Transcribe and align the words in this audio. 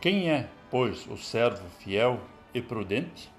Quem 0.00 0.30
é, 0.30 0.48
pois, 0.70 1.06
o 1.08 1.16
servo 1.18 1.68
fiel 1.78 2.18
e 2.54 2.62
prudente? 2.62 3.30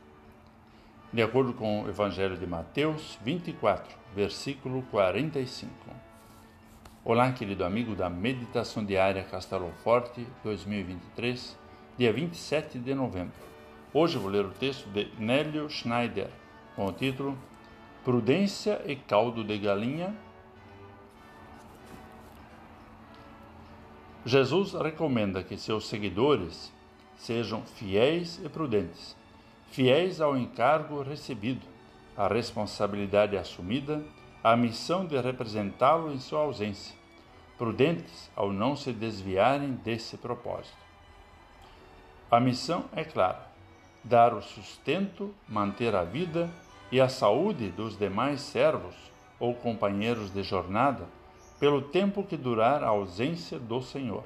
De 1.12 1.20
acordo 1.24 1.56
com 1.56 1.82
o 1.82 1.90
Evangelho 1.90 2.38
de 2.38 2.46
Mateus 2.46 3.18
24, 3.24 3.98
versículo 4.16 4.84
45. 4.92 5.72
Olá, 7.04 7.32
querido 7.32 7.66
amigo 7.66 7.96
da 7.96 8.12
Meditação 8.12 8.86
Diária 8.86 9.24
Castelo 9.24 9.72
Forte 9.84 10.24
2023, 10.44 11.58
dia 11.98 12.14
27 12.14 12.78
de 12.78 12.94
novembro. 12.94 13.34
Hoje 13.92 14.20
vou 14.20 14.30
ler 14.30 14.46
o 14.46 14.52
texto 14.52 14.88
de 14.90 15.12
Nélio 15.18 15.68
Schneider, 15.68 16.30
com 16.76 16.86
o 16.86 16.94
título 16.94 17.36
Prudência 18.04 18.80
e 18.86 18.96
caldo 18.96 19.44
de 19.44 19.58
galinha. 19.58 20.16
Jesus 24.24 24.74
recomenda 24.74 25.42
que 25.42 25.58
seus 25.58 25.88
seguidores 25.88 26.72
sejam 27.18 27.64
fiéis 27.64 28.40
e 28.44 28.48
prudentes, 28.48 29.16
fiéis 29.72 30.22
ao 30.22 30.38
encargo 30.38 31.02
recebido, 31.02 31.66
à 32.16 32.28
responsabilidade 32.28 33.36
assumida, 33.36 34.04
à 34.44 34.56
missão 34.56 35.08
de 35.08 35.20
representá-lo 35.20 36.14
em 36.14 36.20
sua 36.20 36.42
ausência, 36.42 36.96
prudentes 37.58 38.30
ao 38.36 38.54
não 38.54 38.76
se 38.76 38.94
desviarem 38.94 39.72
desse 39.84 40.18
propósito. 40.18 40.78
A 42.30 42.40
missão 42.40 42.86
é 42.96 43.04
clara: 43.04 43.48
dar 44.04 44.36
o 44.36 44.42
sustento, 44.42 45.34
manter 45.50 45.96
a 45.96 46.04
vida 46.04 46.48
e 46.92 47.02
a 47.02 47.10
saúde 47.10 47.70
dos 47.72 47.98
demais 47.98 48.42
servos 48.42 48.96
ou 49.40 49.56
companheiros 49.56 50.32
de 50.32 50.44
jornada 50.44 51.08
pelo 51.62 51.80
tempo 51.80 52.24
que 52.24 52.36
durar 52.36 52.84
a 52.84 52.88
ausência 52.88 53.60
do 53.60 53.84
Senhor. 53.84 54.24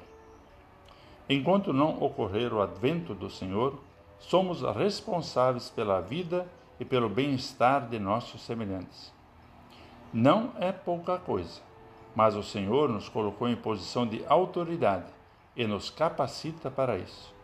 Enquanto 1.28 1.70
não 1.70 2.02
ocorrer 2.02 2.50
o 2.50 2.62
advento 2.62 3.14
do 3.14 3.28
Senhor, 3.28 3.78
somos 4.18 4.62
responsáveis 4.62 5.68
pela 5.68 6.00
vida 6.00 6.48
e 6.80 6.84
pelo 6.84 7.10
bem-estar 7.10 7.90
de 7.90 7.98
nossos 7.98 8.40
semelhantes. 8.40 9.12
Não 10.14 10.50
é 10.58 10.72
pouca 10.72 11.18
coisa, 11.18 11.60
mas 12.14 12.34
o 12.34 12.42
Senhor 12.42 12.88
nos 12.88 13.06
colocou 13.10 13.46
em 13.46 13.54
posição 13.54 14.06
de 14.06 14.24
autoridade 14.26 15.12
e 15.54 15.66
nos 15.66 15.90
capacita 15.90 16.70
para 16.70 16.96
isso. 16.96 17.34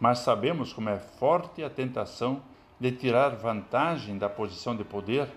Mas 0.00 0.18
sabemos 0.18 0.72
como 0.72 0.88
é 0.88 0.98
forte 0.98 1.62
a 1.62 1.70
tentação 1.70 2.42
de 2.80 2.90
tirar 2.90 3.36
vantagem 3.36 4.18
da 4.18 4.28
posição 4.28 4.74
de 4.74 4.82
poder, 4.82 5.28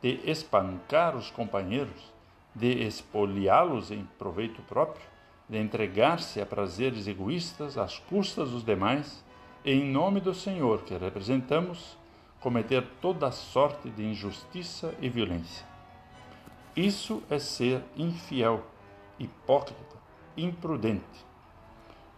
de 0.00 0.20
espancar 0.24 1.16
os 1.16 1.32
companheiros 1.32 2.16
de 2.58 2.84
espoliá-los 2.84 3.90
em 3.92 4.04
proveito 4.18 4.60
próprio, 4.62 5.06
de 5.48 5.58
entregar-se 5.58 6.40
a 6.40 6.46
prazeres 6.46 7.06
egoístas 7.06 7.78
às 7.78 7.98
custas 7.98 8.50
dos 8.50 8.64
demais, 8.64 9.24
e 9.64 9.72
em 9.72 9.84
nome 9.84 10.20
do 10.20 10.34
Senhor 10.34 10.82
que 10.82 10.96
representamos, 10.96 11.96
cometer 12.40 12.84
toda 13.00 13.30
sorte 13.30 13.88
de 13.90 14.04
injustiça 14.04 14.94
e 15.00 15.08
violência. 15.08 15.66
Isso 16.76 17.22
é 17.30 17.38
ser 17.38 17.82
infiel, 17.96 18.64
hipócrita, 19.18 19.96
imprudente. 20.36 21.26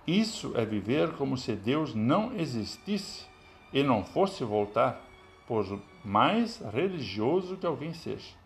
Isso 0.07 0.53
é 0.57 0.65
viver 0.65 1.13
como 1.13 1.37
se 1.37 1.55
Deus 1.55 1.95
não 1.95 2.35
existisse 2.35 3.27
e 3.73 3.83
não 3.83 4.05
fosse 4.05 4.43
voltar, 4.43 5.01
por 5.47 5.81
mais 6.05 6.61
religioso 6.73 7.57
que 7.57 7.67
alguém 7.67 7.93
seja. 7.93 8.40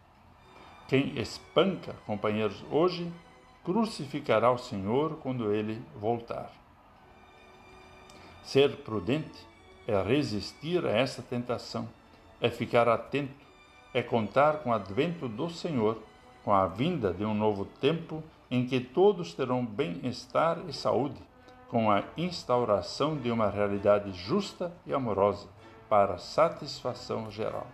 Quem 0.87 1.19
espanca 1.19 1.97
companheiros 2.07 2.63
hoje, 2.71 3.11
crucificará 3.65 4.51
o 4.51 4.59
Senhor 4.59 5.17
quando 5.23 5.53
ele 5.53 5.83
voltar. 5.97 6.53
Ser 8.43 8.77
prudente 8.79 9.47
é 9.87 10.01
resistir 10.03 10.85
a 10.85 10.91
essa 10.91 11.23
tentação, 11.23 11.89
é 12.39 12.51
ficar 12.51 12.87
atento, 12.87 13.33
é 13.95 14.03
contar 14.03 14.59
com 14.59 14.71
o 14.71 14.75
advento 14.75 15.27
do 15.27 15.49
Senhor, 15.49 16.03
com 16.45 16.53
a 16.53 16.67
vinda 16.67 17.15
de 17.15 17.25
um 17.25 17.33
novo 17.33 17.65
tempo 17.65 18.23
em 18.51 18.67
que 18.67 18.79
todos 18.79 19.33
terão 19.33 19.65
bem-estar 19.65 20.59
e 20.69 20.73
saúde, 20.75 21.21
com 21.69 21.91
a 21.91 22.05
instauração 22.19 23.17
de 23.17 23.31
uma 23.31 23.49
realidade 23.49 24.13
justa 24.13 24.71
e 24.87 24.93
amorosa 24.93 25.49
para 25.89 26.19
satisfação 26.19 27.31
geral. 27.31 27.67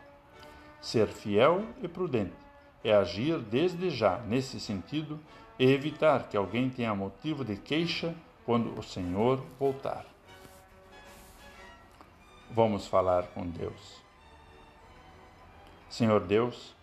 Ser 0.81 1.09
fiel 1.09 1.65
e 1.82 1.88
prudente 1.88 2.50
é 2.82 2.92
agir 2.94 3.38
desde 3.38 3.91
já 3.91 4.18
nesse 4.18 4.58
sentido 4.58 5.18
e 5.58 5.64
evitar 5.70 6.28
que 6.28 6.36
alguém 6.36 6.70
tenha 6.70 6.94
motivo 6.94 7.44
de 7.44 7.56
queixa 7.56 8.14
quando 8.44 8.78
o 8.78 8.82
Senhor 8.82 9.44
voltar. 9.58 10.06
Vamos 12.50 12.86
falar 12.86 13.24
com 13.28 13.46
Deus. 13.46 14.00
Senhor 15.88 16.20
Deus, 16.20 16.74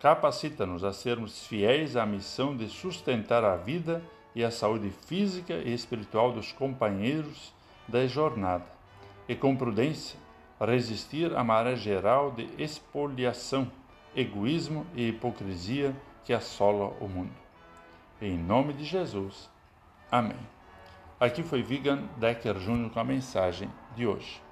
capacita-nos 0.00 0.82
a 0.82 0.92
sermos 0.92 1.46
fiéis 1.46 1.96
à 1.96 2.06
missão 2.06 2.56
de 2.56 2.68
sustentar 2.68 3.44
a 3.44 3.56
vida 3.56 4.02
e 4.34 4.44
a 4.44 4.50
saúde 4.50 4.90
física 4.90 5.54
e 5.54 5.72
espiritual 5.72 6.32
dos 6.32 6.52
companheiros 6.52 7.52
da 7.86 8.06
jornada, 8.06 8.66
e 9.28 9.34
com 9.34 9.56
prudência 9.56 10.18
resistir 10.60 11.36
à 11.36 11.44
maré 11.44 11.76
geral 11.76 12.30
de 12.30 12.48
expoliação 12.58 13.70
egoísmo 14.16 14.86
e 14.94 15.08
hipocrisia 15.08 15.94
que 16.24 16.32
assola 16.32 16.96
o 17.00 17.06
mundo. 17.06 17.34
Em 18.20 18.36
nome 18.36 18.72
de 18.72 18.84
Jesus. 18.84 19.50
Amém. 20.10 20.38
Aqui 21.20 21.42
foi 21.42 21.62
Vigan 21.62 22.04
Decker 22.16 22.54
Jr. 22.58 22.90
com 22.90 23.00
a 23.00 23.04
mensagem 23.04 23.70
de 23.94 24.06
hoje. 24.06 24.45